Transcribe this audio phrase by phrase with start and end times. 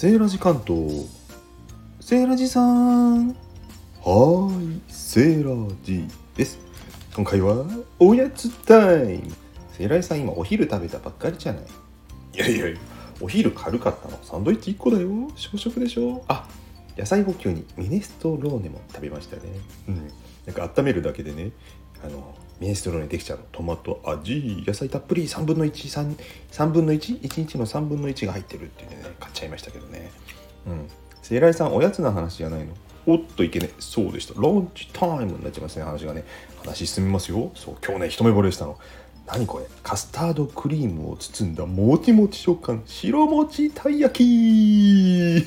[0.00, 1.06] セーラジ関東。
[2.00, 3.28] セーラジさん。
[3.28, 4.80] はーい。
[4.88, 6.58] セーラジです。
[7.14, 7.66] 今回は
[7.98, 9.30] おやつタイム。
[9.74, 11.64] セーラジさん今お昼食べたばっかりじゃない。
[12.32, 12.78] いやいやいや。
[13.20, 14.18] お昼軽かったの。
[14.22, 15.30] サンドイッチ1個だよ。
[15.36, 16.24] 小食でしょ。
[16.28, 16.48] あ
[16.96, 19.42] 野菜補給にミネストローネも食べましたね。
[19.86, 20.10] うん。
[20.46, 21.50] なんか温めるだけでね。
[22.02, 24.62] あのミネストローネできちゃうトマト味。
[24.66, 25.24] 野菜たっぷり。
[25.24, 28.96] 3分の13分の 1?1 日の3分の1が入ってるっていうね。
[29.18, 30.10] 買っちゃいましたけどね。
[30.66, 30.86] うん。
[31.22, 32.74] セイライさんおやつの話じゃないの？
[33.06, 33.70] おっといけね。
[33.78, 34.38] そうでした。
[34.38, 35.84] ランチタイムになっちゃいますね。
[35.84, 36.24] 話がね。
[36.62, 37.50] 話進みますよ。
[37.54, 37.76] そう。
[37.82, 38.78] 今日ね一目惚れしたの。
[39.26, 39.64] 何これ？
[39.82, 42.82] カスタードクリームを包んだもちもち食感。
[42.84, 45.44] 白餅たい焼き。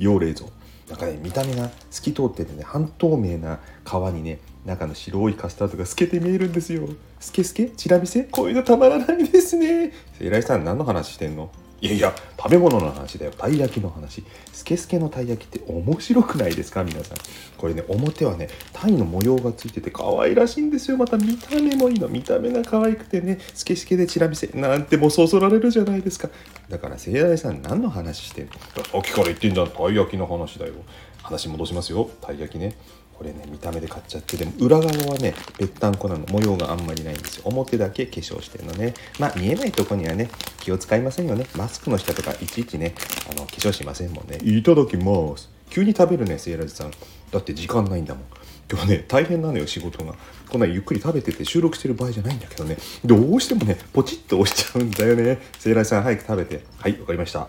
[0.00, 0.48] 用冷蔵。
[0.88, 6.88] なんかね見た目が透き通っててね半透明な皮にね中の白いカスタードが透けて見えるんですよ。
[7.18, 8.24] スケスケチラ見せ？
[8.24, 9.92] こういうのたまらないですね。
[10.20, 11.50] 偉いさん何の話してんの？
[11.80, 13.30] いやいや食べ物の話だよ。
[13.30, 14.24] たい焼きの話。
[14.52, 16.82] スケスケのたい焼きって面白くないですか？
[16.84, 17.18] 皆さん。
[17.56, 20.96] これね表はねタイの模様がついてて可愛らしいんですよ。
[20.96, 22.08] また見た目もいいの。
[22.08, 23.38] 見た目が可愛くてね。
[23.54, 24.48] スケスケでチラ見せ。
[24.54, 26.28] なんてもそそられるじゃないですか。
[26.68, 28.52] だから盛大さん何の話してんの？
[28.52, 29.70] さっきから言ってんじゃん。
[29.70, 30.74] たい焼きの話だよ。
[31.22, 32.10] 話戻しますよ。
[32.20, 32.74] たい焼きね。
[33.18, 36.24] これね見た目で買っちゃってでも裏側はねぺったんこなの。
[36.28, 37.42] 模様があんまりないんですよ。
[37.46, 38.94] 表だけ化粧してるのね。
[39.18, 40.30] まあ見えないとこにはね
[40.60, 41.44] 気を使いませんよね。
[41.56, 42.94] マスクの下とかいちいちね
[43.28, 44.38] あの化粧しませんもんね。
[44.44, 45.50] いただきます。
[45.68, 46.92] 急に食べるねセイラジさん。
[47.32, 48.24] だって時間ないんだもん。
[48.70, 50.14] 今日ね大変なのよ仕事が。
[50.48, 52.76] こんなゆっくり食べてて収録してる場合じゃないんだけどね。
[53.04, 55.40] どうしてもねポチッと押しちゃうんだよね。
[55.58, 56.62] セイラジさん早く食べて。
[56.78, 57.48] はいわかりました。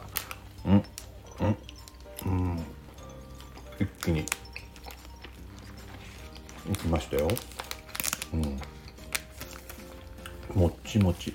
[0.65, 0.73] うん。
[0.73, 1.57] うん。
[2.25, 2.59] うん。
[3.79, 4.25] 一気に。
[6.71, 7.27] いきましたよ。
[8.33, 8.59] うん。
[10.61, 11.33] もっちもち。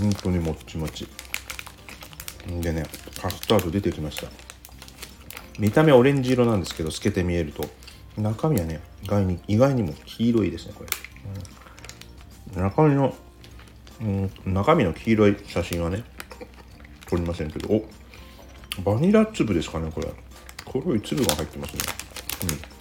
[0.00, 1.06] 本当にもっちもち。
[2.60, 2.84] でね
[3.20, 4.28] カスタード出てきました。
[5.58, 7.68] 見た目オレンジ色なんですけど透けて見えると。
[8.16, 10.88] 中身はね意外に意外にも黄色いですねこれ、
[12.56, 13.14] うん、中身の、
[14.00, 16.04] うん、中身の黄色い写真はね
[17.08, 17.68] 撮りませんけど。
[17.72, 17.88] お
[18.82, 20.08] バニラ粒ですかねこれ。
[20.70, 21.80] 黒い粒が入ってますね。
[22.44, 22.71] うん。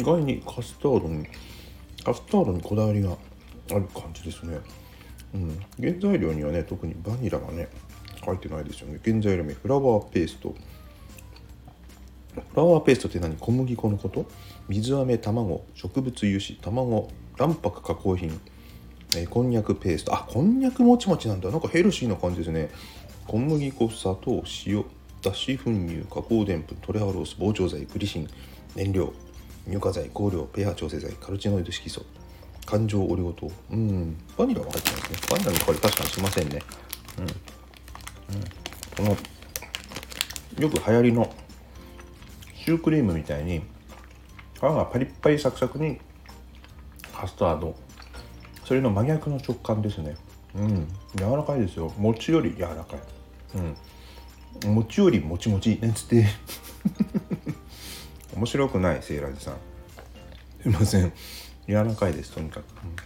[0.00, 1.26] 意外にカスタードに
[2.04, 3.10] カスタードにこだわりが
[3.70, 4.58] ある感じですね。
[5.34, 5.60] うん。
[5.78, 7.68] 原材料にはね特にバニラがね
[8.24, 8.98] 書いてないですよね。
[9.04, 10.54] 原材料名フラワーペースト。
[12.34, 13.36] フラワーペーストって何？
[13.36, 14.26] 小麦粉のこと？
[14.68, 15.64] 水飴卵。
[15.74, 16.56] 植物油脂。
[16.60, 17.10] 卵。
[17.36, 18.38] 卵白加工品、
[19.16, 20.14] え、こんにゃくペースト。
[20.14, 21.50] あこんにゃくもちもちなんだ。
[21.50, 22.70] なんかヘルシーな感じですね。
[23.26, 24.84] 小麦粉砂糖塩。
[25.22, 28.28] 脱脂粉乳加工でんぷんトレハロース膨張剤グリシン
[28.74, 29.12] 燃料。
[29.68, 32.04] 乳化剤香料 pH 調整剤カルチノイド色素。
[32.66, 33.50] 環状オリゴ糖。
[33.72, 34.16] うん。
[34.36, 35.18] バニラが入ってますね。
[35.30, 36.62] バニラの香り確かにしませんね。
[37.18, 39.16] うん、うん、こ
[40.56, 41.34] のよく流行りの
[42.54, 43.62] シュークリームみたいに
[44.54, 45.98] 皮がパリッパリサクサクに
[47.12, 47.74] カスタード。
[48.64, 50.16] それの真逆の食感ですね。
[50.54, 50.88] うん。
[51.16, 51.92] 柔らかいですよ。
[51.98, 53.00] 餅より柔らかい。
[54.66, 54.74] うん。
[54.74, 55.78] 餅よりもちもち。
[55.80, 56.26] ねつって。
[58.40, 59.54] 面白くないセーラージさん。
[60.62, 61.12] すいません。
[61.68, 62.96] 柔らかいですとにかく、うん、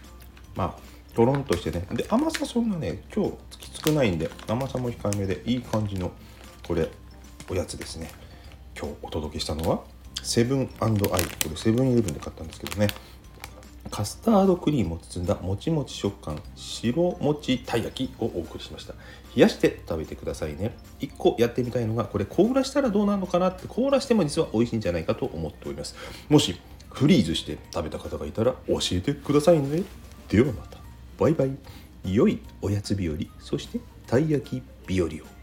[0.55, 1.85] まあとろんとしてね。
[1.91, 6.13] で甘さそんなね今日きつくないんで甘さも控えめでいい感じの
[6.65, 6.89] これ
[7.49, 8.09] おやつですね。
[8.79, 9.83] 今日お届けしたのは
[10.23, 11.09] セブンアイこ
[11.49, 12.87] れセブンイレブンで買ったんですけどね
[13.89, 18.93] カスタードクリームを包んだもちもち食感白餅たい焼きをお送りしました。
[19.35, 20.75] 冷やして食べてくださいね。
[20.99, 25.95] 1個やってみたいのがこれ凍らしたらどうなるのかなって凍らしても実は美味しいんじゃないかと思っております。
[26.29, 26.59] もし
[26.89, 29.83] フリーズして食べた方がいたら教えてくださいね。
[30.29, 30.77] ではまた。
[31.17, 31.55] バイバイ。
[32.05, 33.15] 良いおやつ日和。
[33.39, 35.34] そしてたい焼き日和を。